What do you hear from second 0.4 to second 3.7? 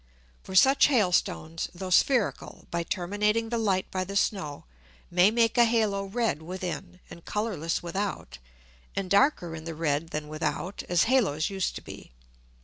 For such Hail stones, though spherical, by terminating the